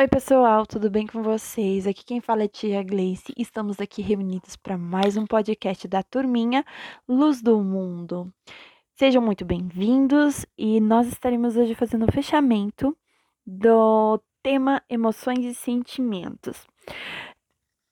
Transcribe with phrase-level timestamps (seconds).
[0.00, 1.86] Oi, pessoal, tudo bem com vocês?
[1.86, 3.34] Aqui quem fala é Tia Gleice.
[3.36, 6.64] Estamos aqui reunidos para mais um podcast da turminha
[7.06, 8.32] Luz do Mundo.
[8.96, 12.96] Sejam muito bem-vindos e nós estaremos hoje fazendo o fechamento
[13.46, 16.66] do tema emoções e sentimentos.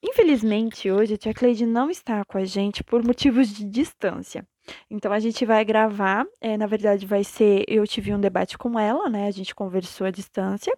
[0.03, 4.49] Infelizmente, hoje a Tia Cleide não está com a gente por motivos de distância.
[4.91, 8.79] Então a gente vai gravar, é, na verdade vai ser, eu tive um debate com
[8.79, 9.27] ela, né?
[9.27, 10.75] A gente conversou à distância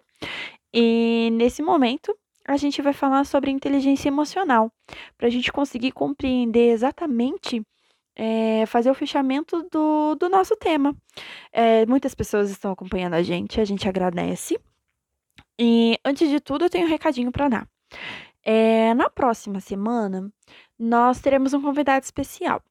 [0.73, 2.15] e nesse momento,
[2.47, 4.71] a gente vai falar sobre inteligência emocional,
[5.17, 7.65] para a gente conseguir compreender exatamente,
[8.15, 10.95] é, fazer o fechamento do, do nosso tema.
[11.51, 14.59] É, muitas pessoas estão acompanhando a gente, a gente agradece.
[15.59, 17.69] E antes de tudo, eu tenho um recadinho para dar.
[18.43, 20.31] É, na próxima semana,
[20.77, 22.61] nós teremos um convidado especial.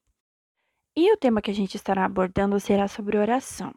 [0.95, 3.73] E o tema que a gente estará abordando será sobre oração.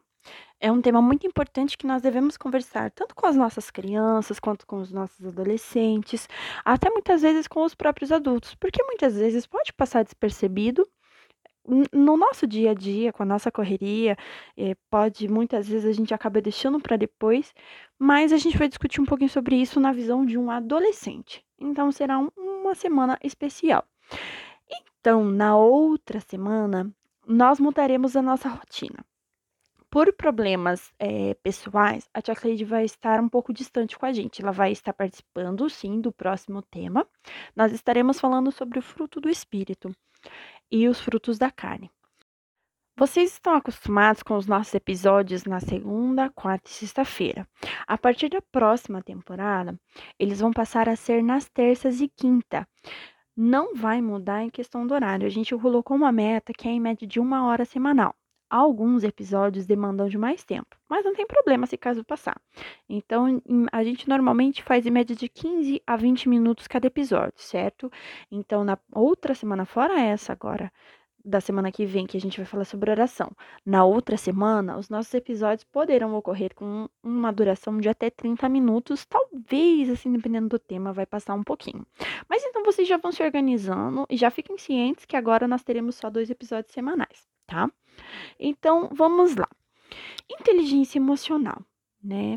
[0.60, 4.66] É um tema muito importante que nós devemos conversar tanto com as nossas crianças quanto
[4.66, 6.28] com os nossos adolescentes,
[6.64, 10.88] até muitas vezes com os próprios adultos, porque muitas vezes pode passar despercebido
[11.92, 14.16] no nosso dia a dia, com a nossa correria,
[14.56, 17.54] eh, pode muitas vezes a gente acaba deixando para depois,
[17.98, 21.44] mas a gente vai discutir um pouquinho sobre isso na visão de um adolescente.
[21.58, 23.84] Então será um, uma semana especial.
[25.00, 26.90] Então, na outra semana,
[27.26, 29.04] nós mudaremos a nossa rotina.
[29.94, 34.42] Por problemas é, pessoais, a tia Cleide vai estar um pouco distante com a gente.
[34.42, 37.06] Ela vai estar participando, sim, do próximo tema.
[37.54, 39.94] Nós estaremos falando sobre o fruto do espírito
[40.68, 41.92] e os frutos da carne.
[42.96, 47.46] Vocês estão acostumados com os nossos episódios na segunda, quarta e sexta-feira.
[47.86, 49.78] A partir da próxima temporada,
[50.18, 52.66] eles vão passar a ser nas terças e quinta.
[53.36, 55.24] Não vai mudar em questão do horário.
[55.24, 58.12] A gente colocou uma meta que é em média de uma hora semanal.
[58.56, 62.40] Alguns episódios demandam de mais tempo, mas não tem problema se caso passar.
[62.88, 67.90] Então, a gente normalmente faz em média de 15 a 20 minutos cada episódio, certo?
[68.30, 70.72] Então, na outra semana, fora essa agora,
[71.24, 73.32] da semana que vem, que a gente vai falar sobre oração.
[73.66, 79.04] Na outra semana, os nossos episódios poderão ocorrer com uma duração de até 30 minutos,
[79.04, 81.84] talvez, assim, dependendo do tema, vai passar um pouquinho.
[82.28, 85.96] Mas então vocês já vão se organizando e já fiquem cientes que agora nós teremos
[85.96, 87.68] só dois episódios semanais, tá?
[88.38, 89.48] Então, vamos lá.
[90.30, 91.62] Inteligência emocional,
[92.02, 92.36] né?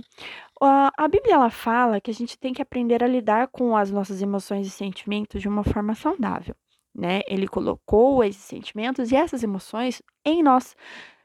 [0.61, 3.91] A, a Bíblia ela fala que a gente tem que aprender a lidar com as
[3.91, 6.55] nossas emoções e sentimentos de uma forma saudável,
[6.93, 7.21] né?
[7.27, 10.75] Ele colocou esses sentimentos e essas emoções em nós,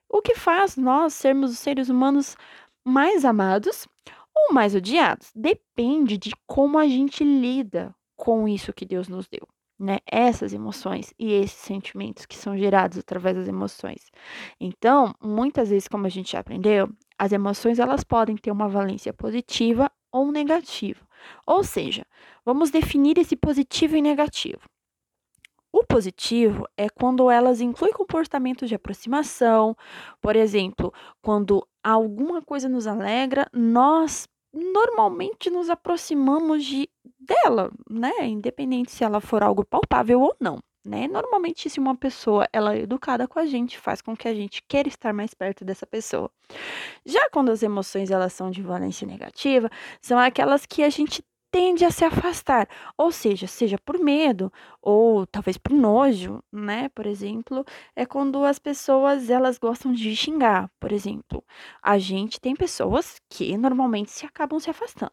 [0.08, 2.36] o que faz nós sermos os seres humanos
[2.84, 3.86] mais amados
[4.34, 5.30] ou mais odiados.
[5.34, 9.46] Depende de como a gente lida com isso que Deus nos deu
[9.78, 14.10] né, essas emoções e esses sentimentos que são gerados através das emoções.
[14.60, 16.88] Então, muitas vezes, como a gente já aprendeu,
[17.18, 21.00] as emoções elas podem ter uma valência positiva ou negativa.
[21.46, 22.04] Ou seja,
[22.44, 24.60] vamos definir esse positivo e negativo.
[25.72, 29.74] O positivo é quando elas incluem comportamentos de aproximação,
[30.20, 36.90] por exemplo, quando alguma coisa nos alegra, nós normalmente nos aproximamos de
[37.26, 38.26] dela, né?
[38.26, 41.06] Independente se ela for algo palpável ou não, né?
[41.08, 44.62] Normalmente, se uma pessoa ela é educada com a gente, faz com que a gente
[44.68, 46.30] queira estar mais perto dessa pessoa.
[47.06, 51.22] Já quando as emoções elas são de valência negativa, são aquelas que a gente
[51.52, 52.66] tende a se afastar,
[52.96, 54.50] ou seja, seja por medo
[54.80, 56.88] ou talvez por nojo, né?
[56.90, 61.44] Por exemplo, é quando as pessoas elas gostam de xingar, por exemplo.
[61.82, 65.12] A gente tem pessoas que normalmente se acabam se afastando.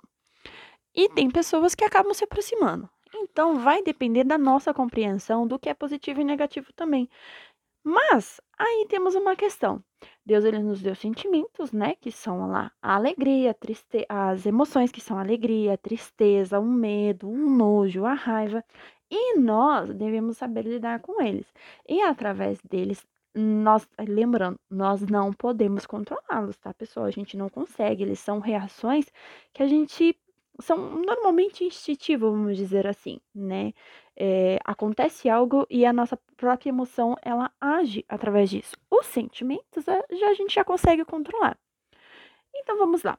[0.96, 2.90] E tem pessoas que acabam se aproximando.
[3.14, 7.10] Então vai depender da nossa compreensão do que é positivo e negativo também.
[7.84, 9.84] Mas aí temos uma questão.
[10.26, 14.06] Deus ele nos deu sentimentos, né, que são lá a alegria, a triste...
[14.08, 18.64] as emoções que são a alegria, a tristeza, o medo, o nojo, a raiva,
[19.10, 21.48] e nós devemos saber lidar com eles.
[21.88, 23.06] E através deles
[23.36, 27.06] nós, lembrando, nós não podemos controlá-los, tá, pessoal?
[27.06, 29.06] A gente não consegue, eles são reações
[29.54, 30.18] que a gente
[30.60, 33.74] são normalmente instintivos, vamos dizer assim, né?
[34.16, 38.76] É, acontece algo e a nossa própria emoção ela age através disso.
[38.92, 41.58] Os sentimentos é, já a gente já consegue controlar.
[42.56, 43.18] Então vamos lá.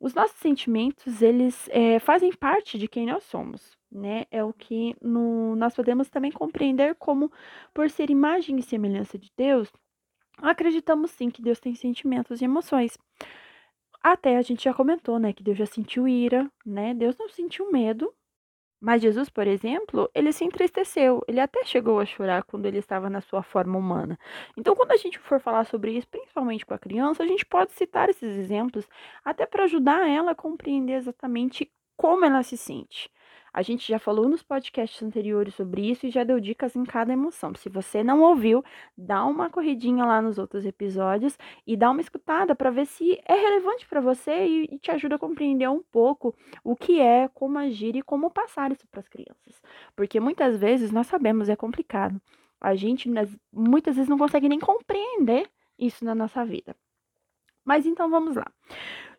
[0.00, 4.26] Os nossos sentimentos eles é, fazem parte de quem nós somos, né?
[4.30, 7.30] É o que no, nós podemos também compreender como,
[7.74, 9.70] por ser imagem e semelhança de Deus,
[10.38, 12.96] acreditamos sim que Deus tem sentimentos e emoções.
[14.02, 16.94] Até a gente já comentou, né, que Deus já sentiu ira, né?
[16.94, 18.12] Deus não sentiu medo.
[18.80, 23.10] Mas Jesus, por exemplo, ele se entristeceu, ele até chegou a chorar quando ele estava
[23.10, 24.18] na sua forma humana.
[24.56, 27.72] Então, quando a gente for falar sobre isso, principalmente com a criança, a gente pode
[27.72, 28.88] citar esses exemplos
[29.24, 33.10] até para ajudar ela a compreender exatamente como ela se sente.
[33.58, 37.12] A gente já falou nos podcasts anteriores sobre isso e já deu dicas em cada
[37.12, 37.52] emoção.
[37.56, 38.62] Se você não ouviu,
[38.96, 43.34] dá uma corridinha lá nos outros episódios e dá uma escutada para ver se é
[43.34, 46.32] relevante para você e, e te ajuda a compreender um pouco
[46.62, 49.60] o que é, como agir e como passar isso para as crianças.
[49.96, 52.22] Porque muitas vezes nós sabemos é complicado.
[52.60, 53.10] A gente
[53.52, 56.76] muitas vezes não consegue nem compreender isso na nossa vida.
[57.64, 58.46] Mas então vamos lá.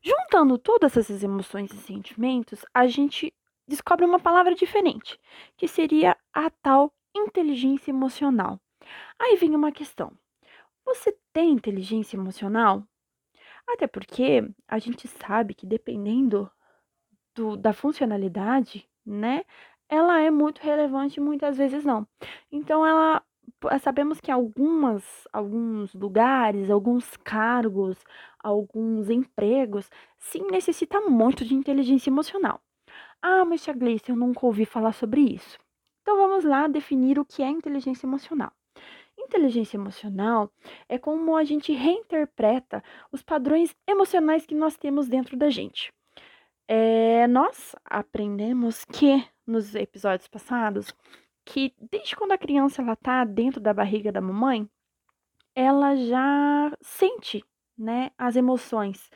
[0.01, 3.33] Juntando todas essas emoções e sentimentos, a gente
[3.69, 5.17] descobre uma palavra diferente,
[5.55, 8.59] que seria a tal inteligência emocional.
[9.17, 10.11] Aí vem uma questão:
[10.85, 12.83] você tem inteligência emocional?
[13.67, 16.51] Até porque a gente sabe que dependendo
[17.35, 19.43] do, da funcionalidade, né,
[19.87, 22.07] ela é muito relevante, muitas vezes não.
[22.51, 23.23] Então ela
[23.81, 27.97] sabemos que algumas alguns lugares, alguns cargos,
[28.39, 32.61] alguns empregos, sim necessita muito de inteligência emocional.
[33.21, 35.57] Ah, mas Tia Gleice, eu nunca ouvi falar sobre isso.
[36.01, 38.51] Então vamos lá definir o que é inteligência emocional.
[39.17, 40.51] Inteligência emocional
[40.87, 42.81] é como a gente reinterpreta
[43.11, 45.93] os padrões emocionais que nós temos dentro da gente.
[46.67, 50.93] É, nós aprendemos que nos episódios passados
[51.43, 54.69] que desde quando a criança ela tá dentro da barriga da mamãe,
[55.55, 57.43] ela já sente,
[57.77, 59.09] né, as emoções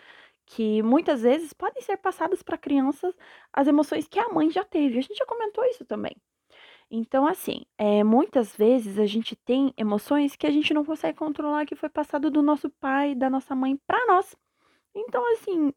[0.46, 3.16] que muitas vezes podem ser passadas para crianças
[3.52, 5.00] as emoções que a mãe já teve.
[5.00, 6.16] A gente já comentou isso também.
[6.92, 11.66] Então, assim, é, muitas vezes a gente tem emoções que a gente não consegue controlar,
[11.66, 14.36] que foi passado do nosso pai, da nossa mãe para nós.
[14.96, 15.74] Então, assim,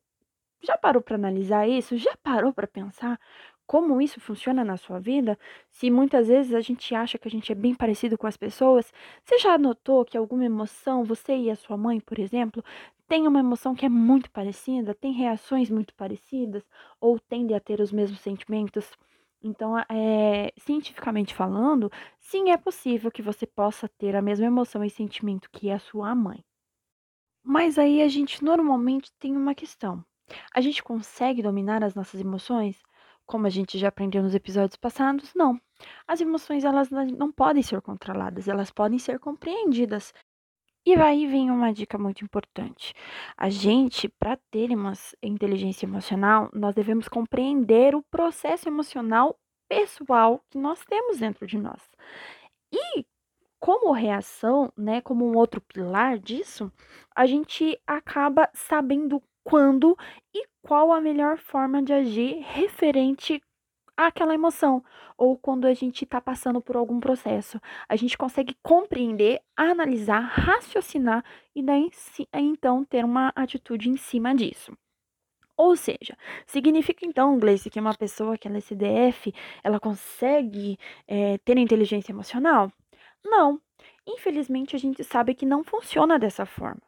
[0.63, 1.97] já parou para analisar isso?
[1.97, 3.19] Já parou para pensar
[3.67, 5.39] como isso funciona na sua vida,
[5.71, 8.93] se muitas vezes a gente acha que a gente é bem parecido com as pessoas,
[9.25, 12.63] você já notou que alguma emoção, você e a sua mãe, por exemplo,
[13.09, 16.65] tem uma emoção que é muito parecida, tem reações muito parecidas,
[17.01, 18.91] ou tende a ter os mesmos sentimentos?
[19.43, 24.91] Então, é, cientificamente falando, sim, é possível que você possa ter a mesma emoção e
[24.91, 26.45] sentimento que a sua mãe.
[27.43, 30.05] Mas aí a gente normalmente tem uma questão.
[30.53, 32.83] A gente consegue dominar as nossas emoções?
[33.25, 35.61] Como a gente já aprendeu nos episódios passados, não.
[36.07, 40.13] As emoções elas não podem ser controladas, elas podem ser compreendidas.
[40.87, 42.95] E aí vem uma dica muito importante.
[43.37, 49.37] A gente, para termos inteligência emocional, nós devemos compreender o processo emocional
[49.69, 51.83] pessoal que nós temos dentro de nós.
[52.73, 53.05] E
[53.59, 56.71] como reação, né, como um outro pilar disso,
[57.17, 59.97] a gente acaba sabendo quando
[60.33, 63.43] e qual a melhor forma de agir referente
[63.97, 64.85] àquela emoção
[65.17, 67.61] ou quando a gente está passando por algum processo.
[67.89, 71.91] A gente consegue compreender, analisar, raciocinar e daí
[72.35, 74.77] então ter uma atitude em cima disso.
[75.57, 76.17] Ou seja,
[76.47, 79.33] significa então, Gleice, que uma pessoa que ela é CDF,
[79.65, 80.79] ela consegue
[81.09, 82.71] é, ter inteligência emocional?
[83.25, 83.61] Não.
[84.07, 86.83] Infelizmente, a gente sabe que não funciona dessa forma.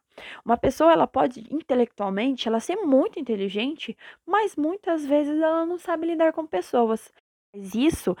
[0.45, 6.07] Uma pessoa, ela pode intelectualmente, ela ser muito inteligente, mas muitas vezes ela não sabe
[6.07, 7.11] lidar com pessoas.
[7.53, 8.15] Mas isso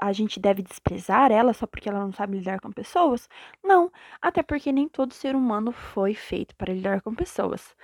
[0.00, 3.28] a gente deve desprezar ela só porque ela não sabe lidar com pessoas?
[3.62, 7.74] Não, até porque nem todo ser humano foi feito para lidar com pessoas.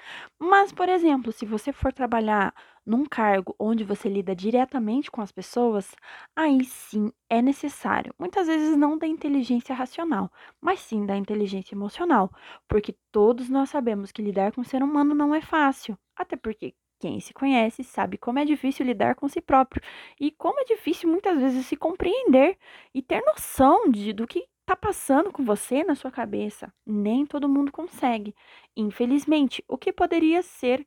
[0.41, 2.55] Mas, por exemplo, se você for trabalhar
[2.87, 5.95] num cargo onde você lida diretamente com as pessoas,
[6.37, 10.31] aí sim é necessário, muitas vezes não da inteligência racional,
[10.61, 12.31] mas sim da inteligência emocional,
[12.69, 16.75] porque todos nós sabemos que lidar com o ser humano não é fácil, até porque
[16.99, 19.83] quem se conhece sabe como é difícil lidar com si próprio
[20.21, 22.59] e como é difícil muitas vezes se compreender
[22.95, 26.73] e ter noção de, do que está passando com você na sua cabeça.
[26.87, 28.35] Nem todo mundo consegue,
[28.77, 30.87] infelizmente, o que poderia ser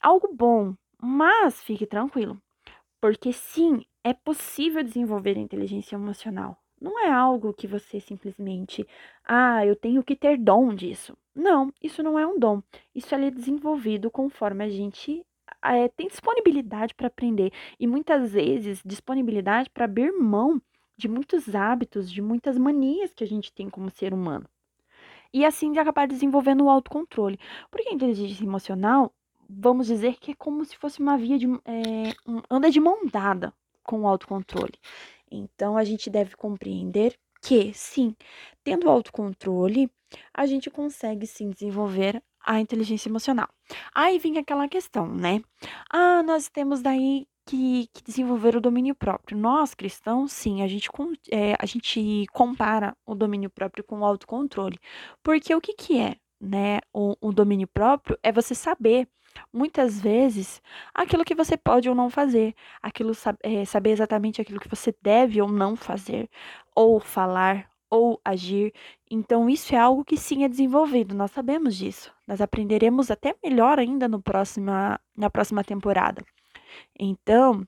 [0.00, 2.40] algo bom, mas fique tranquilo,
[3.00, 6.56] porque sim, é possível desenvolver inteligência emocional.
[6.80, 8.84] Não é algo que você simplesmente,
[9.24, 11.16] ah, eu tenho que ter dom disso.
[11.34, 12.60] Não, isso não é um dom.
[12.92, 15.24] Isso é desenvolvido conforme a gente
[15.64, 20.60] é, tem disponibilidade para aprender e muitas vezes disponibilidade para abrir mão
[20.96, 24.46] de muitos hábitos, de muitas manias que a gente tem como ser humano.
[25.32, 27.38] E assim de acabar desenvolvendo o autocontrole.
[27.70, 29.12] Porque a inteligência emocional,
[29.48, 31.46] vamos dizer que é como se fosse uma via de.
[31.64, 34.74] É, um, anda de mão dada com o autocontrole.
[35.30, 38.14] Então a gente deve compreender que, sim,
[38.64, 39.90] tendo autocontrole,
[40.32, 43.48] a gente consegue sim desenvolver a inteligência emocional.
[43.94, 45.42] Aí vem aquela questão, né?
[45.90, 49.36] Ah, nós temos daí que, que desenvolver o domínio próprio.
[49.36, 50.88] Nós, cristãos, sim, a gente,
[51.30, 54.78] é, a gente compara o domínio próprio com o autocontrole.
[55.22, 56.80] Porque o que, que é, né?
[56.92, 59.08] O, o domínio próprio é você saber
[59.52, 60.62] muitas vezes
[60.94, 63.12] aquilo que você pode ou não fazer, aquilo
[63.42, 66.28] é, saber exatamente aquilo que você deve ou não fazer,
[66.74, 68.72] ou falar, ou agir.
[69.10, 72.12] Então, isso é algo que sim é desenvolvido, nós sabemos disso.
[72.26, 76.24] Nós aprenderemos até melhor ainda no próxima, na próxima temporada.
[76.98, 77.66] Então,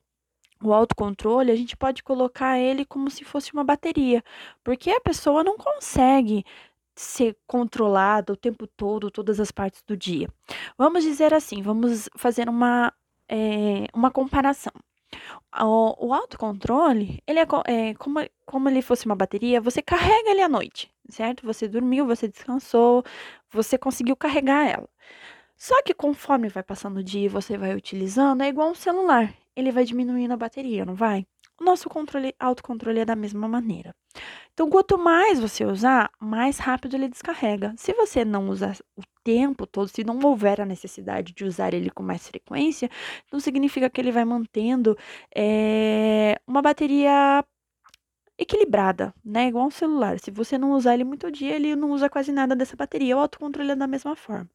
[0.62, 4.25] o autocontrole, a gente pode colocar ele como se fosse uma bateria,
[4.64, 6.44] porque a pessoa não consegue
[6.94, 10.28] ser controlada o tempo todo, todas as partes do dia.
[10.78, 12.92] Vamos dizer assim, vamos fazer uma,
[13.28, 14.72] é, uma comparação.
[15.60, 20.42] O, o autocontrole, ele é, é, como, como ele fosse uma bateria, você carrega ele
[20.42, 21.46] à noite, certo?
[21.46, 23.04] Você dormiu, você descansou,
[23.50, 24.88] você conseguiu carregar ela.
[25.56, 29.32] Só que conforme vai passando o dia e você vai utilizando, é igual um celular.
[29.56, 31.26] Ele vai diminuindo a bateria, não vai?
[31.61, 33.94] O nosso controle, autocontrole é da mesma maneira.
[34.52, 37.75] Então, quanto mais você usar, mais rápido ele descarrega.
[37.76, 41.90] Se você não usar o tempo todo, se não houver a necessidade de usar ele
[41.90, 42.88] com mais frequência,
[43.32, 44.96] não significa que ele vai mantendo
[45.34, 47.44] é, uma bateria
[48.38, 49.49] equilibrada, né?
[49.49, 50.19] Igual um celular.
[50.19, 53.17] Se você não usar ele muito dia, ele não usa quase nada dessa bateria.
[53.17, 54.50] O autocontrole é da mesma forma.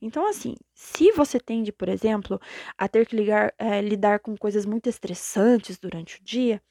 [0.00, 2.40] Então, assim, se você tende, por exemplo,
[2.78, 6.62] a ter que ligar, é, lidar com coisas muito estressantes durante o dia,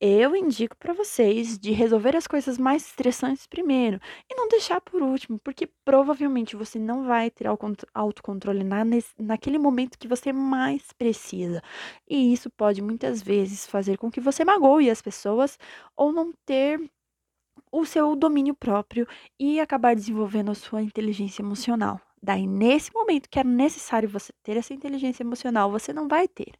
[0.00, 4.00] eu indico para vocês de resolver as coisas mais estressantes primeiro
[4.30, 7.46] e não deixar por último, porque provavelmente você não vai ter
[7.94, 8.82] autocontrole na,
[9.18, 11.60] naquele momento que você mais precisa.
[12.08, 15.58] E isso pode muitas vezes fazer com que você magoe as pessoas
[15.96, 16.80] ou não ter
[17.72, 19.06] o seu domínio próprio
[19.38, 22.00] e acabar desenvolvendo a sua inteligência emocional.
[22.22, 26.52] Daí, nesse momento que é necessário você ter essa inteligência emocional, você não vai ter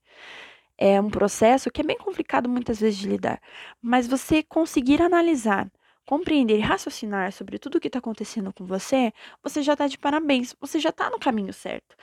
[0.79, 3.41] é um processo que é bem complicado muitas vezes de lidar,
[3.83, 5.71] mas você conseguir analisar,
[6.07, 9.99] compreender e raciocinar sobre tudo o que está acontecendo com você, você já está de
[9.99, 11.97] parabéns, você já está no caminho certo.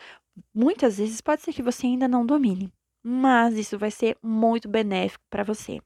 [0.54, 5.24] Muitas vezes pode ser que você ainda não domine, mas isso vai ser muito benéfico
[5.30, 5.80] para você.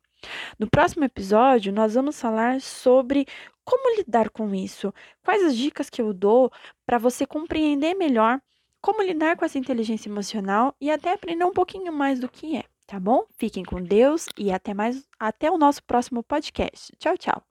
[0.57, 3.25] No próximo episódio, nós vamos falar sobre
[3.63, 4.93] como lidar com isso,
[5.23, 6.51] quais as dicas que eu dou
[6.85, 8.41] para você compreender melhor
[8.81, 12.63] como lidar com essa inteligência emocional e até aprender um pouquinho mais do que é
[12.89, 13.23] tá bom?
[13.37, 16.91] Fiquem com Deus e até mais, até o nosso próximo podcast.
[16.97, 17.48] Tchau, tchau.